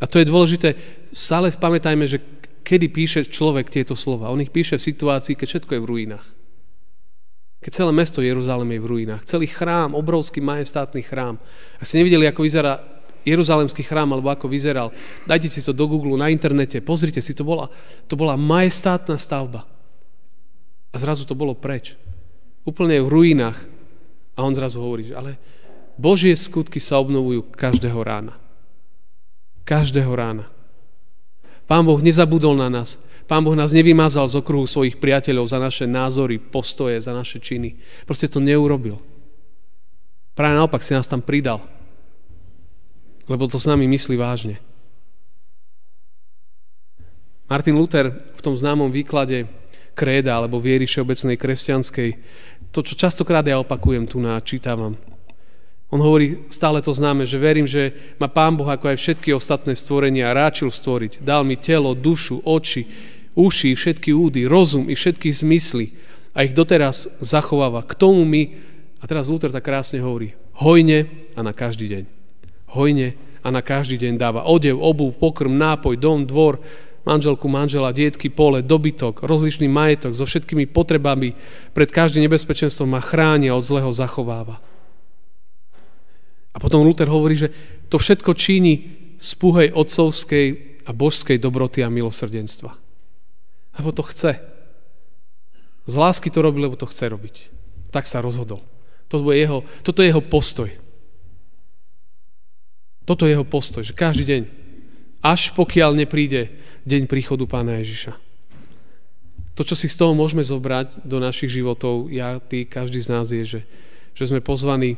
A 0.00 0.08
to 0.08 0.20
je 0.20 0.30
dôležité. 0.30 0.68
Stále 1.12 1.52
pamätajme, 1.52 2.06
že 2.08 2.22
kedy 2.64 2.86
píše 2.88 3.20
človek 3.26 3.68
tieto 3.68 3.98
slova. 3.98 4.32
On 4.32 4.40
ich 4.40 4.52
píše 4.52 4.78
v 4.78 4.86
situácii, 4.92 5.36
keď 5.36 5.46
všetko 5.48 5.72
je 5.76 5.82
v 5.82 5.90
ruinách. 5.90 6.26
Keď 7.60 7.72
celé 7.76 7.92
mesto 7.92 8.24
Jeruzalém 8.24 8.72
je 8.72 8.80
v 8.80 8.90
ruinách. 8.90 9.28
Celý 9.28 9.44
chrám, 9.44 9.92
obrovský 9.92 10.40
majestátny 10.40 11.04
chrám. 11.04 11.36
A 11.76 11.84
ste 11.84 12.00
nevideli, 12.00 12.24
ako 12.24 12.40
vyzerá 12.40 12.80
Jeruzalemský 13.20 13.84
chrám, 13.84 14.16
alebo 14.16 14.32
ako 14.32 14.48
vyzeral. 14.48 14.88
Dajte 15.28 15.52
si 15.52 15.60
to 15.60 15.76
do 15.76 15.84
Google, 15.84 16.16
na 16.16 16.32
internete, 16.32 16.80
pozrite 16.80 17.20
si, 17.20 17.36
to 17.36 17.44
bola, 17.44 17.68
to 18.08 18.16
bola 18.16 18.32
majestátna 18.40 19.20
stavba. 19.20 19.68
A 20.90 20.96
zrazu 20.98 21.22
to 21.22 21.38
bolo 21.38 21.54
preč. 21.54 21.94
Úplne 22.66 23.02
v 23.02 23.08
ruinách. 23.08 23.58
A 24.34 24.42
on 24.42 24.54
zrazu 24.54 24.82
hovorí, 24.82 25.10
že 25.10 25.14
ale 25.14 25.38
Božie 26.00 26.32
skutky 26.32 26.80
sa 26.80 26.98
obnovujú 26.98 27.52
každého 27.52 28.00
rána. 28.00 28.34
Každého 29.68 30.10
rána. 30.10 30.48
Pán 31.70 31.86
Boh 31.86 32.02
nezabudol 32.02 32.58
na 32.58 32.66
nás. 32.66 32.98
Pán 33.30 33.46
Boh 33.46 33.54
nás 33.54 33.70
nevymazal 33.70 34.26
z 34.26 34.42
okruhu 34.42 34.66
svojich 34.66 34.98
priateľov 34.98 35.46
za 35.46 35.62
naše 35.62 35.86
názory, 35.86 36.42
postoje, 36.42 36.98
za 36.98 37.14
naše 37.14 37.38
činy. 37.38 37.78
Proste 38.02 38.26
to 38.26 38.42
neurobil. 38.42 38.98
Práve 40.34 40.58
naopak 40.58 40.82
si 40.82 40.96
nás 40.96 41.06
tam 41.06 41.22
pridal. 41.22 41.62
Lebo 43.30 43.46
to 43.46 43.62
s 43.62 43.70
nami 43.70 43.86
myslí 43.86 44.18
vážne. 44.18 44.58
Martin 47.46 47.78
Luther 47.78 48.14
v 48.14 48.40
tom 48.42 48.58
známom 48.58 48.90
výklade 48.90 49.46
kréda 50.00 50.40
alebo 50.40 50.56
viery 50.56 50.88
všeobecnej 50.88 51.36
kresťanskej, 51.36 52.10
to, 52.72 52.80
čo 52.80 52.94
častokrát 52.96 53.44
ja 53.44 53.60
opakujem 53.60 54.08
tu 54.08 54.16
na 54.16 54.40
čítavam, 54.40 54.96
on 55.90 55.98
hovorí, 55.98 56.46
stále 56.54 56.78
to 56.78 56.94
známe, 56.94 57.26
že 57.26 57.34
verím, 57.34 57.66
že 57.66 58.14
ma 58.22 58.30
Pán 58.30 58.54
Boh, 58.54 58.70
ako 58.70 58.94
aj 58.94 58.98
všetky 59.02 59.34
ostatné 59.34 59.74
stvorenia, 59.74 60.30
ráčil 60.30 60.70
stvoriť. 60.70 61.18
Dal 61.18 61.42
mi 61.42 61.58
telo, 61.58 61.98
dušu, 61.98 62.46
oči, 62.46 62.86
uši, 63.34 63.74
všetky 63.74 64.14
údy, 64.14 64.46
rozum 64.46 64.86
i 64.86 64.94
všetky 64.94 65.34
zmysly 65.34 65.90
a 66.30 66.46
ich 66.46 66.54
doteraz 66.54 67.10
zachováva. 67.18 67.82
K 67.82 67.98
tomu 67.98 68.22
mi, 68.22 68.54
a 69.02 69.04
teraz 69.10 69.26
Luther 69.26 69.50
tak 69.50 69.66
krásne 69.66 69.98
hovorí, 69.98 70.38
hojne 70.62 71.10
a 71.34 71.42
na 71.42 71.50
každý 71.50 71.90
deň. 71.90 72.04
Hojne 72.70 73.18
a 73.42 73.50
na 73.50 73.58
každý 73.58 73.98
deň 73.98 74.14
dáva 74.14 74.46
odev, 74.46 74.78
obuv, 74.78 75.18
pokrm, 75.18 75.50
nápoj, 75.50 75.98
dom, 75.98 76.22
dvor, 76.22 76.62
manželku, 77.04 77.48
manžela, 77.48 77.94
dietky, 77.94 78.28
pole, 78.28 78.60
dobytok, 78.60 79.24
rozličný 79.24 79.66
majetok 79.68 80.12
so 80.12 80.28
všetkými 80.28 80.68
potrebami 80.68 81.34
pred 81.72 81.88
každým 81.88 82.26
nebezpečenstvom 82.28 82.90
ma 82.92 83.00
chráni 83.00 83.48
a 83.48 83.56
od 83.56 83.64
zlého 83.64 83.90
zachováva. 83.92 84.60
A 86.50 86.56
potom 86.58 86.82
Luther 86.82 87.06
hovorí, 87.06 87.38
že 87.38 87.48
to 87.88 87.98
všetko 87.98 88.34
číni 88.34 88.74
z 89.20 89.30
puhej 89.38 89.70
otcovskej 89.70 90.46
a 90.88 90.90
božskej 90.90 91.38
dobroty 91.38 91.84
a 91.84 91.92
milosrdenstva. 91.92 92.74
Lebo 93.78 93.90
to 93.94 94.02
chce. 94.02 94.40
Z 95.86 95.94
lásky 95.94 96.28
to 96.30 96.42
robí, 96.42 96.58
lebo 96.58 96.74
to 96.74 96.90
chce 96.90 97.06
robiť. 97.06 97.36
Tak 97.94 98.10
sa 98.10 98.18
rozhodol. 98.18 98.62
Toto 99.10 99.30
je 99.30 99.38
jeho, 99.42 99.66
toto 99.82 100.02
je 100.02 100.10
jeho 100.10 100.22
postoj. 100.22 100.70
Toto 103.06 103.26
je 103.26 103.34
jeho 103.34 103.46
postoj, 103.46 103.82
že 103.82 103.90
každý 103.90 104.22
deň, 104.22 104.42
až 105.20 105.52
pokiaľ 105.52 105.96
nepríde 106.04 106.52
deň 106.88 107.08
príchodu 107.08 107.44
Pána 107.44 107.80
Ježiša. 107.80 108.16
To, 109.56 109.62
čo 109.66 109.76
si 109.76 109.92
z 109.92 109.96
toho 110.00 110.16
môžeme 110.16 110.40
zobrať 110.40 111.04
do 111.04 111.20
našich 111.20 111.52
životov, 111.52 112.08
ja, 112.08 112.40
ty, 112.40 112.64
každý 112.64 113.04
z 113.04 113.08
nás 113.12 113.28
je, 113.28 113.44
že, 113.44 113.60
že 114.16 114.24
sme 114.32 114.40
pozvaní 114.40 114.96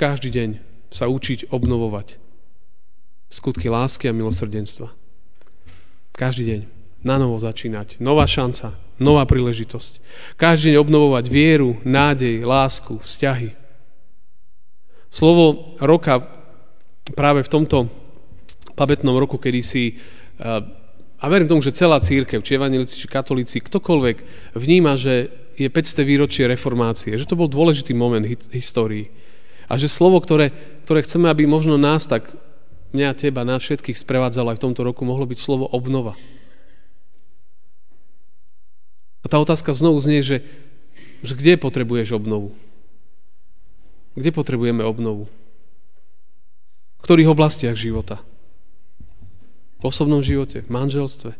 každý 0.00 0.32
deň 0.32 0.50
sa 0.88 1.12
učiť 1.12 1.52
obnovovať 1.52 2.16
skutky 3.30 3.68
lásky 3.70 4.08
a 4.08 4.16
milosrdenstva. 4.16 4.88
Každý 6.16 6.42
deň 6.48 6.60
na 7.04 7.16
novo 7.16 7.36
začínať. 7.36 8.00
Nová 8.02 8.24
šanca, 8.24 8.74
nová 8.96 9.24
príležitosť. 9.24 10.00
Každý 10.40 10.72
deň 10.72 10.76
obnovovať 10.82 11.24
vieru, 11.30 11.78
nádej, 11.86 12.42
lásku, 12.42 12.96
vzťahy. 13.00 13.54
Slovo 15.12 15.76
roka 15.78 16.26
práve 17.12 17.44
v 17.44 17.52
tomto 17.52 17.78
pamätnom 18.80 19.12
roku, 19.20 19.36
kedy 19.36 19.60
si 19.60 20.00
a 21.20 21.28
verím 21.28 21.52
tomu, 21.52 21.60
že 21.60 21.76
celá 21.76 22.00
církev, 22.00 22.40
či 22.40 22.56
evanelici, 22.56 22.96
či 22.96 23.04
katolíci, 23.04 23.60
ktokoľvek 23.60 24.16
vníma, 24.56 24.96
že 24.96 25.28
je 25.60 25.68
500 25.68 26.00
výročie 26.08 26.48
reformácie, 26.48 27.20
že 27.20 27.28
to 27.28 27.36
bol 27.36 27.44
dôležitý 27.44 27.92
moment 27.92 28.24
histórii. 28.48 29.12
A 29.68 29.76
že 29.76 29.92
slovo, 29.92 30.16
ktoré, 30.24 30.48
ktoré 30.88 31.04
chceme, 31.04 31.28
aby 31.28 31.44
možno 31.44 31.76
nás 31.76 32.08
tak, 32.08 32.32
mňa, 32.96 33.20
teba, 33.20 33.44
nás 33.44 33.60
všetkých 33.60 34.00
sprevádzalo 34.00 34.56
aj 34.56 34.58
v 34.58 34.64
tomto 34.64 34.80
roku, 34.80 35.04
mohlo 35.04 35.28
byť 35.28 35.38
slovo 35.38 35.68
obnova. 35.68 36.16
A 39.20 39.26
tá 39.28 39.36
otázka 39.36 39.76
znovu 39.76 40.00
znie, 40.00 40.24
že, 40.24 40.40
že 41.20 41.36
kde 41.36 41.60
potrebuješ 41.60 42.16
obnovu? 42.16 42.56
Kde 44.16 44.32
potrebujeme 44.32 44.80
obnovu? 44.80 45.28
V 46.96 47.02
ktorých 47.04 47.28
oblastiach 47.28 47.76
života? 47.76 48.24
V 49.80 49.82
osobnom 49.88 50.20
živote, 50.20 50.60
v 50.60 50.68
manželstve, 50.68 51.32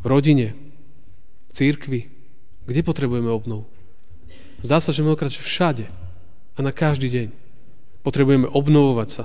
v 0.00 0.04
rodine, 0.06 0.54
v 1.50 1.52
církvi? 1.52 2.00
Kde 2.66 2.80
potrebujeme 2.86 3.30
obnovu? 3.30 3.66
Zdá 4.62 4.78
sa, 4.78 4.94
že 4.94 5.02
mnohokrát 5.02 5.30
všade 5.30 5.86
a 6.56 6.58
na 6.62 6.72
každý 6.72 7.10
deň. 7.10 7.28
Potrebujeme 8.02 8.46
obnovovať 8.46 9.08
sa. 9.10 9.24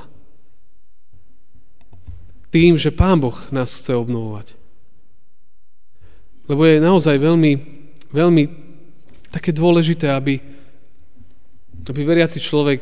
Tým, 2.51 2.75
že 2.75 2.91
Pán 2.91 3.23
Boh 3.23 3.37
nás 3.53 3.71
chce 3.71 3.95
obnovovať. 3.95 4.59
Lebo 6.51 6.67
je 6.67 6.83
naozaj 6.83 7.15
veľmi, 7.15 7.51
veľmi 8.11 8.43
také 9.31 9.55
dôležité, 9.55 10.11
aby, 10.11 10.35
aby 11.87 12.01
veriaci 12.03 12.43
človek, 12.43 12.81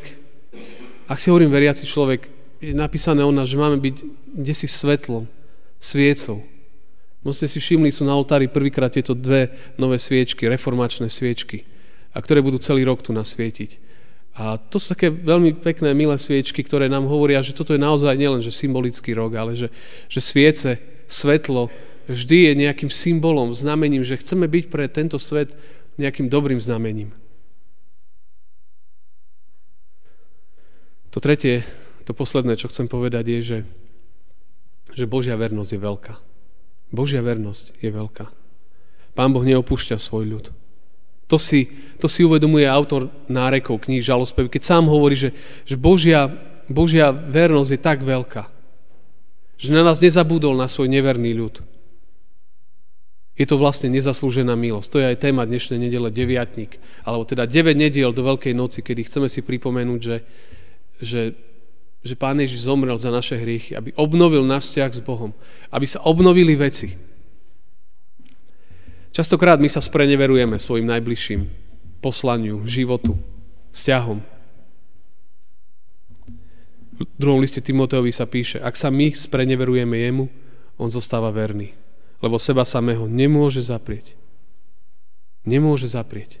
ak 1.06 1.20
si 1.22 1.30
hovorím 1.30 1.54
veriaci 1.54 1.86
človek, 1.86 2.26
je 2.58 2.74
napísané 2.74 3.22
o 3.22 3.30
nás, 3.30 3.46
že 3.46 3.60
máme 3.60 3.78
byť 3.78 3.96
kde 4.30 4.54
si 4.54 4.66
svetlom, 4.66 5.30
sviecou. 5.80 6.44
Možno 7.24 7.36
ste 7.44 7.48
si 7.48 7.58
všimli, 7.60 7.88
sú 7.90 8.04
na 8.04 8.12
oltári 8.12 8.48
prvýkrát 8.48 8.92
tieto 8.92 9.16
dve 9.16 9.52
nové 9.80 9.96
sviečky, 9.96 10.48
reformačné 10.48 11.08
sviečky, 11.08 11.64
a 12.12 12.20
ktoré 12.20 12.44
budú 12.44 12.60
celý 12.60 12.84
rok 12.84 13.00
tu 13.00 13.12
nasvietiť. 13.16 13.90
A 14.40 14.56
to 14.56 14.78
sú 14.78 14.94
také 14.94 15.10
veľmi 15.10 15.58
pekné, 15.58 15.90
milé 15.92 16.16
sviečky, 16.16 16.62
ktoré 16.62 16.86
nám 16.86 17.10
hovoria, 17.10 17.42
že 17.42 17.56
toto 17.56 17.74
je 17.74 17.82
naozaj 17.82 18.14
nielen 18.14 18.40
že 18.40 18.54
symbolický 18.54 19.12
rok, 19.12 19.34
ale 19.34 19.58
že, 19.58 19.68
že 20.06 20.20
sviece, 20.22 20.78
svetlo 21.10 21.68
vždy 22.06 22.50
je 22.50 22.52
nejakým 22.66 22.88
symbolom, 22.88 23.50
znamením, 23.50 24.06
že 24.06 24.16
chceme 24.16 24.46
byť 24.46 24.64
pre 24.70 24.86
tento 24.86 25.18
svet 25.18 25.58
nejakým 25.98 26.30
dobrým 26.30 26.62
znamením. 26.62 27.12
To 31.10 31.18
tretie, 31.18 31.66
to 32.06 32.14
posledné, 32.14 32.54
čo 32.54 32.70
chcem 32.70 32.86
povedať, 32.86 33.24
je, 33.26 33.40
že, 33.42 33.58
že 34.94 35.06
Božia 35.06 35.38
vernosť 35.38 35.70
je 35.76 35.80
veľká. 35.80 36.14
Božia 36.90 37.22
vernosť 37.22 37.78
je 37.78 37.90
veľká. 37.90 38.26
Pán 39.14 39.30
Boh 39.30 39.42
neopúšťa 39.46 39.98
svoj 39.98 40.24
ľud. 40.26 40.46
To 41.30 41.38
si, 41.38 41.70
to 42.02 42.10
si 42.10 42.26
uvedomuje 42.26 42.66
autor 42.66 43.06
nárekov 43.30 43.86
kníh 43.86 44.02
Žalospev, 44.02 44.50
keď 44.50 44.62
sám 44.66 44.90
hovorí, 44.90 45.14
že, 45.14 45.30
že 45.62 45.78
Božia, 45.78 46.26
Božia 46.66 47.14
vernosť 47.14 47.70
je 47.70 47.80
tak 47.80 48.02
veľká, 48.02 48.50
že 49.54 49.70
na 49.70 49.86
nás 49.86 50.02
nezabudol 50.02 50.58
na 50.58 50.66
svoj 50.66 50.90
neverný 50.90 51.30
ľud. 51.38 51.62
Je 53.38 53.46
to 53.46 53.56
vlastne 53.56 53.88
nezaslúžená 53.94 54.52
milosť. 54.58 54.88
To 54.90 54.98
je 55.00 55.06
aj 55.14 55.22
téma 55.22 55.46
dnešnej 55.46 55.78
nedele 55.80 56.10
deviatník, 56.10 56.76
alebo 57.06 57.24
teda 57.24 57.46
9 57.46 57.78
nediel 57.78 58.10
do 58.10 58.26
Veľkej 58.26 58.52
noci, 58.52 58.82
kedy 58.82 59.06
chceme 59.06 59.30
si 59.30 59.40
pripomenúť, 59.40 60.00
že, 60.02 60.16
že, 60.98 61.22
že 62.00 62.16
Pán 62.16 62.40
Ježiš 62.40 62.64
zomrel 62.64 62.96
za 62.96 63.12
naše 63.12 63.36
hriechy, 63.36 63.76
aby 63.76 63.92
obnovil 63.96 64.44
náš 64.44 64.72
vzťah 64.72 64.92
s 64.96 65.02
Bohom, 65.04 65.36
aby 65.68 65.84
sa 65.84 66.00
obnovili 66.04 66.56
veci. 66.56 66.96
Častokrát 69.10 69.60
my 69.60 69.68
sa 69.68 69.84
spreneverujeme 69.84 70.56
svojim 70.56 70.86
najbližším 70.88 71.40
poslaniu, 72.00 72.64
životu, 72.64 73.18
vzťahom. 73.76 74.18
V 77.00 77.04
druhom 77.20 77.40
liste 77.40 77.60
Timoteovi 77.60 78.12
sa 78.12 78.24
píše, 78.24 78.60
ak 78.60 78.76
sa 78.76 78.88
my 78.88 79.12
spreneverujeme 79.12 79.96
jemu, 80.00 80.24
on 80.80 80.88
zostáva 80.88 81.28
verný 81.28 81.76
lebo 82.20 82.36
seba 82.36 82.68
samého 82.68 83.08
nemôže 83.08 83.64
zaprieť. 83.64 84.14
Nemôže 85.44 85.88
zaprieť. 85.88 86.38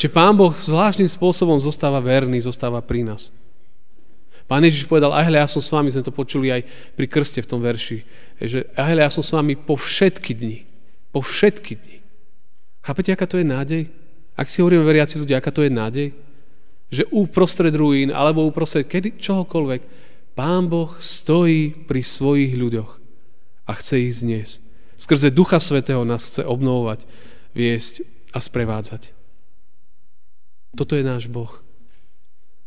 Čiže 0.00 0.08
Pán 0.08 0.40
Boh 0.40 0.56
zvláštnym 0.56 1.08
spôsobom 1.08 1.60
zostáva 1.60 2.00
verný, 2.00 2.40
zostáva 2.40 2.80
pri 2.80 3.04
nás. 3.04 3.28
Pán 4.52 4.68
Ježiš 4.68 4.84
povedal, 4.84 5.16
aj 5.16 5.32
ja 5.32 5.48
som 5.48 5.64
s 5.64 5.72
vami, 5.72 5.88
sme 5.88 6.04
to 6.04 6.12
počuli 6.12 6.52
aj 6.52 6.68
pri 6.92 7.08
krste 7.08 7.40
v 7.40 7.48
tom 7.48 7.64
verši, 7.64 8.04
že 8.36 8.68
aj 8.76 8.92
ja 9.00 9.08
som 9.08 9.24
s 9.24 9.32
vami 9.32 9.56
po 9.56 9.80
všetky 9.80 10.36
dni. 10.36 10.68
Po 11.08 11.24
všetky 11.24 11.72
dni. 11.80 12.04
Chápete, 12.84 13.16
aká 13.16 13.24
to 13.24 13.40
je 13.40 13.48
nádej? 13.48 13.88
Ak 14.36 14.52
si 14.52 14.60
hovoríme 14.60 14.84
veriaci 14.84 15.16
ľudia, 15.16 15.40
aká 15.40 15.48
to 15.48 15.64
je 15.64 15.72
nádej? 15.72 16.12
Že 16.92 17.08
uprostred 17.16 17.72
ruín, 17.72 18.12
alebo 18.12 18.44
uprostred 18.44 18.84
kedy, 18.92 19.16
čohokoľvek, 19.16 19.80
Pán 20.36 20.68
Boh 20.68 21.00
stojí 21.00 21.88
pri 21.88 22.04
svojich 22.04 22.52
ľuďoch 22.52 22.92
a 23.64 23.72
chce 23.72 24.04
ich 24.04 24.20
zniesť. 24.20 24.60
Skrze 25.00 25.32
Ducha 25.32 25.64
Svetého 25.64 26.04
nás 26.04 26.28
chce 26.28 26.44
obnovovať, 26.44 27.08
viesť 27.56 28.04
a 28.36 28.38
sprevádzať. 28.44 29.16
Toto 30.76 30.92
je 30.92 31.08
náš 31.08 31.24
Boh, 31.32 31.48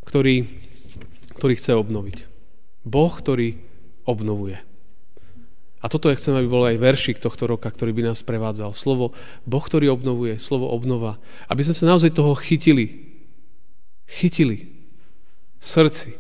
ktorý, 0.02 0.50
ktorý 1.36 1.54
chce 1.60 1.76
obnoviť. 1.76 2.18
Boh, 2.88 3.12
ktorý 3.12 3.60
obnovuje. 4.08 4.62
A 5.84 5.86
toto 5.86 6.10
ja 6.10 6.18
chcem, 6.18 6.34
aby 6.34 6.50
bol 6.50 6.66
aj 6.66 6.82
veršik 6.82 7.22
tohto 7.22 7.46
roka, 7.46 7.70
ktorý 7.70 7.94
by 7.94 8.10
nás 8.10 8.26
prevádzal. 8.26 8.74
Slovo 8.74 9.14
Boh, 9.46 9.62
ktorý 9.62 9.94
obnovuje, 9.94 10.42
slovo 10.42 10.66
obnova. 10.74 11.22
Aby 11.46 11.62
sme 11.62 11.78
sa 11.78 11.86
naozaj 11.86 12.18
toho 12.18 12.34
chytili. 12.34 13.14
Chytili 14.10 14.76
srdci. 15.66 16.14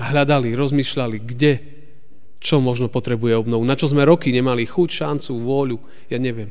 A 0.00 0.10
hľadali, 0.10 0.56
rozmýšľali, 0.56 1.16
kde 1.22 1.52
čo 2.40 2.58
možno 2.58 2.88
potrebuje 2.88 3.36
obnovu, 3.36 3.62
na 3.68 3.76
čo 3.76 3.86
sme 3.86 4.08
roky 4.08 4.32
nemali 4.32 4.64
chuť, 4.64 4.88
šancu, 4.88 5.30
vôľu, 5.44 5.76
ja 6.08 6.16
neviem. 6.16 6.50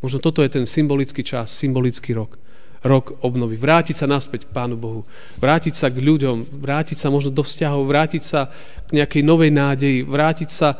Možno 0.00 0.18
toto 0.18 0.40
je 0.42 0.50
ten 0.50 0.64
symbolický 0.64 1.22
čas, 1.22 1.52
symbolický 1.52 2.16
rok. 2.16 2.40
Rok 2.82 3.22
obnovy. 3.22 3.54
Vrátiť 3.54 4.02
sa 4.02 4.10
naspäť 4.10 4.50
k 4.50 4.54
Pánu 4.54 4.74
Bohu. 4.74 5.06
Vrátiť 5.38 5.74
sa 5.78 5.86
k 5.86 6.02
ľuďom. 6.02 6.62
Vrátiť 6.62 6.98
sa 6.98 7.14
možno 7.14 7.30
do 7.30 7.46
vzťahov. 7.46 7.86
Vrátiť 7.86 8.22
sa 8.26 8.50
k 8.90 8.98
nejakej 8.98 9.22
novej 9.22 9.54
nádeji. 9.54 10.02
Vrátiť 10.02 10.50
sa 10.50 10.74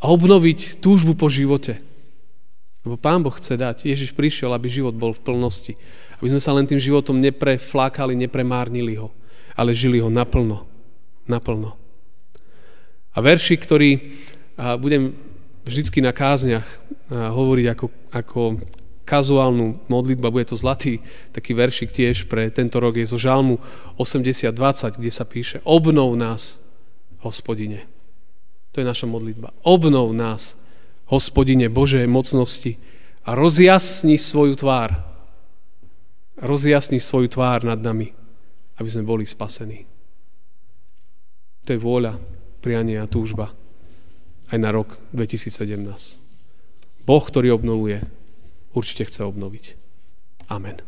a 0.00 0.06
obnoviť 0.12 0.82
túžbu 0.82 1.16
po 1.16 1.30
živote. 1.32 1.80
Lebo 2.84 2.96
Pán 3.00 3.24
Boh 3.24 3.32
chce 3.32 3.56
dať. 3.56 3.88
Ježiš 3.88 4.12
prišiel, 4.12 4.52
aby 4.52 4.68
život 4.68 4.92
bol 4.92 5.16
v 5.16 5.22
plnosti. 5.22 5.78
Aby 6.20 6.36
sme 6.36 6.42
sa 6.42 6.52
len 6.52 6.68
tým 6.68 6.80
životom 6.80 7.16
nepreflákali, 7.16 8.12
nepremárnili 8.12 8.96
ho, 9.00 9.08
ale 9.56 9.72
žili 9.72 10.00
ho 10.00 10.12
naplno. 10.12 10.68
Naplno. 11.24 11.76
A 13.14 13.18
verši, 13.24 13.56
ktorý 13.56 13.90
budem 14.80 15.16
vždycky 15.64 16.04
na 16.04 16.12
kázniach 16.12 16.64
hovoriť 17.08 17.66
ako, 17.72 17.86
ako 18.12 18.40
kazuálnu 19.04 19.90
modlitbu, 19.90 20.30
bude 20.30 20.50
to 20.50 20.56
zlatý 20.56 21.02
taký 21.34 21.56
veršik 21.56 21.90
tiež 21.90 22.30
pre 22.30 22.48
tento 22.50 22.78
rok, 22.78 22.96
je 22.96 23.06
zo 23.08 23.18
Žalmu 23.18 23.58
80.20, 23.98 25.00
kde 25.00 25.10
sa 25.10 25.24
píše 25.26 25.58
Obnov 25.66 26.14
nás, 26.14 26.62
hospodine. 27.20 27.84
To 28.70 28.80
je 28.80 28.86
naša 28.86 29.10
modlitba. 29.10 29.50
Obnov 29.66 30.14
nás, 30.14 30.54
hospodine 31.10 31.66
Božej 31.66 32.06
mocnosti 32.06 32.78
a 33.26 33.34
rozjasni 33.34 34.14
svoju 34.14 34.54
tvár. 34.54 34.94
Rozjasni 36.40 37.02
svoju 37.02 37.28
tvár 37.28 37.66
nad 37.66 37.82
nami, 37.82 38.14
aby 38.78 38.88
sme 38.88 39.04
boli 39.04 39.26
spasení. 39.26 39.84
To 41.66 41.76
je 41.76 41.82
vôľa 41.82 42.16
prianie 42.64 42.96
a 42.96 43.10
túžba 43.10 43.52
aj 44.50 44.58
na 44.58 44.70
rok 44.74 44.98
2017. 45.12 47.06
Boh, 47.06 47.24
ktorý 47.24 47.54
obnovuje, 47.54 48.02
určite 48.74 49.06
chce 49.06 49.26
obnoviť. 49.26 49.64
Amen. 50.50 50.82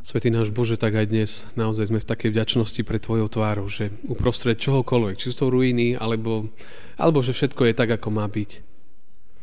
Svetý 0.00 0.32
náš 0.32 0.48
Bože, 0.48 0.80
tak 0.80 0.96
aj 0.96 1.06
dnes 1.12 1.30
naozaj 1.52 1.92
sme 1.92 2.00
v 2.00 2.08
takej 2.08 2.32
vďačnosti 2.32 2.80
pre 2.80 2.96
Tvojou 2.96 3.28
tvárou, 3.28 3.68
že 3.68 3.92
uprostred 4.08 4.56
čohokoľvek, 4.56 5.20
či 5.20 5.28
sú 5.28 5.44
to 5.44 5.52
ruiny, 5.52 6.00
alebo, 6.00 6.48
alebo 6.96 7.20
že 7.20 7.36
všetko 7.36 7.68
je 7.68 7.74
tak, 7.76 7.92
ako 7.92 8.08
má 8.16 8.24
byť, 8.24 8.64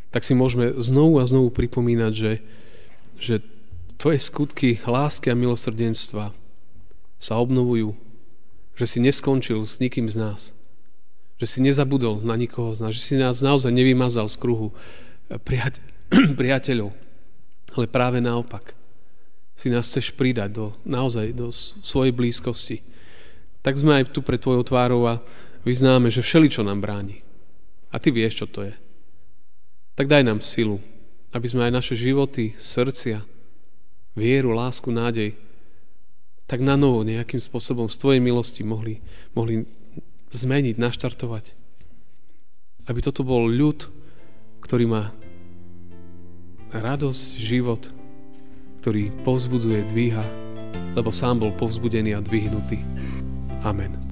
tak 0.10 0.26
si 0.26 0.34
môžeme 0.34 0.74
znovu 0.82 1.22
a 1.22 1.30
znovu 1.30 1.54
pripomínať, 1.54 2.14
že, 2.18 2.34
že 3.22 3.36
Tvoje 4.02 4.18
skutky 4.18 4.82
lásky 4.84 5.30
a 5.30 5.38
milosrdenstva 5.38 6.34
sa 7.22 7.34
obnovujú 7.38 7.94
že 8.76 8.86
si 8.86 9.00
neskončil 9.00 9.64
s 9.64 9.80
nikým 9.80 10.12
z 10.12 10.16
nás. 10.20 10.42
Že 11.36 11.46
si 11.48 11.60
nezabudol 11.64 12.24
na 12.24 12.40
nikoho 12.40 12.72
z 12.72 12.80
nás. 12.84 12.92
Že 12.96 13.02
si 13.02 13.16
nás 13.20 13.44
naozaj 13.44 13.72
nevymazal 13.72 14.28
z 14.32 14.36
kruhu 14.40 14.72
eh, 14.72 15.40
priateľov. 16.40 16.92
Ale 17.76 17.86
práve 17.92 18.24
naopak. 18.24 18.76
Si 19.56 19.72
nás 19.72 19.88
chceš 19.88 20.12
pridať 20.16 20.52
do, 20.52 20.66
naozaj 20.84 21.32
do 21.32 21.52
svojej 21.84 22.12
blízkosti. 22.12 22.84
Tak 23.64 23.80
sme 23.80 24.04
aj 24.04 24.12
tu 24.12 24.20
pre 24.20 24.36
tvojou 24.36 24.68
tvárou 24.68 25.08
a 25.08 25.24
vyznáme, 25.64 26.12
že 26.12 26.20
všeli, 26.20 26.52
čo 26.52 26.62
nám 26.62 26.84
bráni. 26.84 27.24
A 27.92 28.00
ty 28.00 28.12
vieš, 28.12 28.44
čo 28.44 28.48
to 28.52 28.68
je. 28.68 28.76
Tak 29.96 30.12
daj 30.12 30.28
nám 30.28 30.44
silu, 30.44 30.84
aby 31.32 31.48
sme 31.48 31.72
aj 31.72 31.72
naše 31.72 31.96
životy, 31.96 32.52
srdcia, 32.60 33.24
vieru, 34.12 34.52
lásku, 34.52 34.92
nádej 34.92 35.40
tak 36.46 36.62
na 36.62 36.78
novo 36.78 37.02
nejakým 37.02 37.42
spôsobom 37.42 37.90
z 37.90 37.98
Tvojej 37.98 38.22
milosti 38.22 38.62
mohli, 38.62 39.02
mohli 39.34 39.66
zmeniť, 40.32 40.76
naštartovať. 40.80 41.58
Aby 42.86 43.00
toto 43.02 43.26
bol 43.26 43.50
ľud, 43.50 43.90
ktorý 44.62 44.86
má 44.86 45.04
radosť, 46.74 47.24
život, 47.42 47.90
ktorý 48.82 49.10
povzbudzuje, 49.26 49.90
dvíha, 49.90 50.26
lebo 50.94 51.10
sám 51.10 51.42
bol 51.42 51.52
povzbudený 51.58 52.14
a 52.14 52.22
dvihnutý. 52.22 52.80
Amen. 53.66 54.05